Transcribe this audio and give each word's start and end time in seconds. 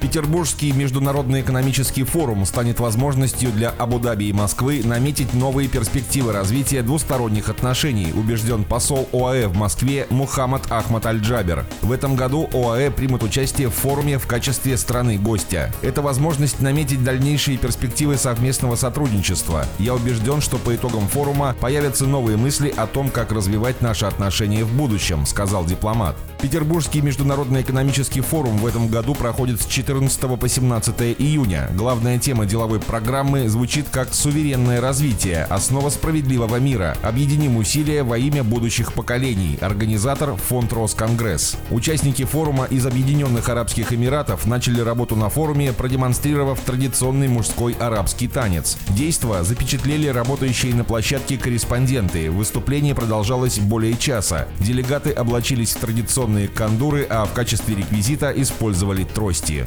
Петербургский 0.00 0.70
международный 0.72 1.40
экономический 1.40 2.04
форум 2.04 2.46
станет 2.46 2.78
возможностью 2.78 3.50
для 3.50 3.70
Абу-Даби 3.70 4.26
и 4.26 4.32
Москвы 4.32 4.82
наметить 4.84 5.34
новые 5.34 5.68
перспективы 5.68 6.32
развития 6.32 6.82
двусторонних 6.82 7.48
отношений, 7.48 8.12
убежден 8.12 8.62
посол 8.62 9.08
ОАЭ 9.12 9.48
в 9.48 9.56
Москве 9.56 10.06
Мухаммад 10.10 10.70
Ахмад 10.70 11.04
Аль-Джабер. 11.06 11.64
В 11.82 11.90
этом 11.90 12.14
году 12.14 12.48
ОАЭ 12.52 12.92
примут 12.92 13.24
участие 13.24 13.68
в 13.68 13.74
форуме 13.74 14.18
в 14.18 14.26
качестве 14.28 14.76
страны-гостя. 14.76 15.72
Это 15.82 16.00
возможность 16.00 16.60
наметить 16.60 17.02
дальнейшие 17.02 17.58
перспективы 17.58 18.16
совместного 18.16 18.76
сотрудничества. 18.76 19.66
Я 19.80 19.94
убежден, 19.94 20.40
что 20.40 20.58
по 20.58 20.76
итогам 20.76 21.08
форума 21.08 21.56
появятся 21.60 22.06
новые 22.06 22.36
мысли 22.36 22.72
о 22.76 22.86
том, 22.86 23.10
как 23.10 23.32
развивать 23.32 23.80
наши 23.80 24.06
отношения 24.06 24.64
в 24.64 24.72
будущем, 24.72 25.26
сказал 25.26 25.64
дипломат. 25.64 26.14
Петербургский 26.40 27.00
международный 27.00 27.62
экономический 27.62 28.20
форум 28.20 28.58
в 28.58 28.66
этом 28.66 28.86
году 28.86 29.16
проходит 29.16 29.60
с 29.60 29.66
14 29.88 30.38
по 30.38 30.48
17 30.48 31.16
июня. 31.18 31.70
Главная 31.72 32.18
тема 32.18 32.44
деловой 32.44 32.78
программы 32.78 33.48
звучит 33.48 33.86
как 33.90 34.12
«Суверенное 34.12 34.82
развитие. 34.82 35.44
Основа 35.44 35.88
справедливого 35.88 36.56
мира. 36.56 36.94
Объединим 37.02 37.56
усилия 37.56 38.02
во 38.02 38.18
имя 38.18 38.44
будущих 38.44 38.92
поколений». 38.92 39.56
Организатор– 39.62 40.36
Фонд 40.48 40.74
Росконгресс. 40.74 41.56
Участники 41.70 42.26
форума 42.26 42.66
из 42.66 42.84
Объединенных 42.84 43.48
Арабских 43.48 43.90
Эмиратов 43.90 44.44
начали 44.44 44.82
работу 44.82 45.16
на 45.16 45.30
форуме, 45.30 45.72
продемонстрировав 45.72 46.60
традиционный 46.60 47.28
мужской 47.28 47.72
арабский 47.72 48.28
танец. 48.28 48.76
Действо 48.90 49.42
запечатлели 49.42 50.08
работающие 50.08 50.74
на 50.74 50.84
площадке 50.84 51.38
корреспонденты. 51.38 52.30
Выступление 52.30 52.94
продолжалось 52.94 53.58
более 53.58 53.96
часа. 53.96 54.48
Делегаты 54.60 55.12
облачились 55.12 55.72
в 55.72 55.80
традиционные 55.80 56.46
кандуры, 56.46 57.06
а 57.08 57.24
в 57.24 57.32
качестве 57.32 57.74
реквизита 57.74 58.30
использовали 58.36 59.04
трости. 59.04 59.66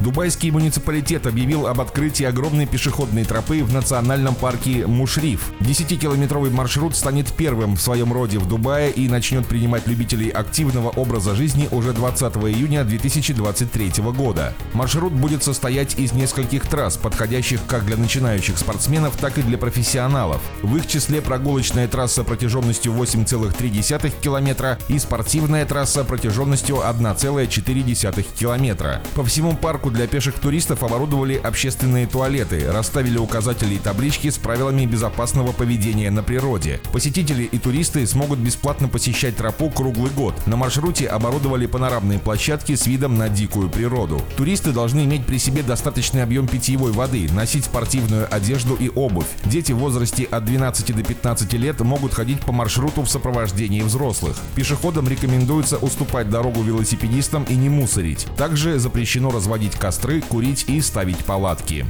Дубайский 0.00 0.50
муниципалитет 0.50 1.28
объявил 1.28 1.68
об 1.68 1.80
открытии 1.80 2.24
огромной 2.24 2.66
пешеходной 2.66 3.24
тропы 3.24 3.62
в 3.62 3.72
национальном 3.72 4.34
парке 4.34 4.84
Мушриф. 4.86 5.52
10-километровый 5.60 6.50
маршрут 6.50 6.96
станет 6.96 7.32
первым 7.32 7.76
в 7.76 7.80
своем 7.80 8.12
роде 8.12 8.38
в 8.38 8.48
Дубае 8.48 8.90
и 8.90 9.08
начнет 9.08 9.46
принимать 9.46 9.86
любителей 9.86 10.30
активного 10.30 10.88
образа 10.88 11.36
жизни 11.36 11.68
уже 11.70 11.92
20 11.92 12.34
июня 12.36 12.82
2023 12.82 13.92
года. 14.12 14.54
Маршрут 14.72 15.12
будет 15.12 15.44
состоять 15.44 15.98
из 15.98 16.12
нескольких 16.12 16.66
трасс, 16.66 16.96
подходящих 16.96 17.60
как 17.68 17.86
для 17.86 17.96
начинающих 17.96 18.58
спортсменов, 18.58 19.16
так 19.16 19.38
и 19.38 19.42
для 19.42 19.56
профессионалов. 19.56 20.40
В 20.62 20.76
их 20.76 20.88
числе 20.88 21.20
прогулочная 21.20 21.86
трасса 21.86 22.24
протяженностью 22.24 22.92
8,3 22.92 24.12
километра 24.20 24.78
и 24.88 24.98
спортивная 24.98 25.64
трасса 25.64 26.02
протяженностью 26.02 26.78
1,4 26.78 28.26
километра. 28.36 29.01
По 29.14 29.24
всему 29.24 29.54
парку 29.54 29.90
для 29.90 30.06
пеших 30.06 30.38
туристов 30.38 30.82
оборудовали 30.82 31.34
общественные 31.34 32.06
туалеты, 32.06 32.70
расставили 32.70 33.18
указатели 33.18 33.74
и 33.74 33.78
таблички 33.78 34.30
с 34.30 34.38
правилами 34.38 34.86
безопасного 34.86 35.52
поведения 35.52 36.10
на 36.10 36.22
природе. 36.22 36.80
Посетители 36.92 37.44
и 37.44 37.58
туристы 37.58 38.06
смогут 38.06 38.38
бесплатно 38.38 38.88
посещать 38.88 39.36
тропу 39.36 39.70
круглый 39.70 40.10
год. 40.10 40.34
На 40.46 40.56
маршруте 40.56 41.06
оборудовали 41.06 41.66
панорамные 41.66 42.18
площадки 42.18 42.74
с 42.74 42.86
видом 42.86 43.18
на 43.18 43.28
дикую 43.28 43.68
природу. 43.68 44.20
Туристы 44.36 44.72
должны 44.72 45.04
иметь 45.04 45.26
при 45.26 45.38
себе 45.38 45.62
достаточный 45.62 46.22
объем 46.22 46.48
питьевой 46.48 46.92
воды, 46.92 47.28
носить 47.32 47.64
спортивную 47.64 48.32
одежду 48.34 48.74
и 48.74 48.88
обувь. 48.88 49.26
Дети 49.44 49.72
в 49.72 49.78
возрасте 49.78 50.24
от 50.24 50.44
12 50.44 50.94
до 50.94 51.02
15 51.02 51.52
лет 51.54 51.80
могут 51.80 52.14
ходить 52.14 52.40
по 52.40 52.52
маршруту 52.52 53.02
в 53.02 53.10
сопровождении 53.10 53.82
взрослых. 53.82 54.36
Пешеходам 54.54 55.08
рекомендуется 55.08 55.78
уступать 55.78 56.30
дорогу 56.30 56.62
велосипедистам 56.62 57.44
и 57.44 57.54
не 57.54 57.68
мусорить. 57.68 58.26
Также 58.36 58.78
запрещено 58.92 59.30
разводить 59.30 59.76
костры, 59.76 60.20
курить 60.20 60.66
и 60.68 60.82
ставить 60.82 61.24
палатки. 61.24 61.86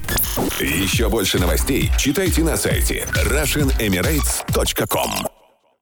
Еще 0.61 1.09
больше 1.09 1.41
новостей 1.41 1.91
читайте 1.99 2.45
на 2.45 2.57
сайте 2.57 3.09
RussianEmirates.com 3.27 5.32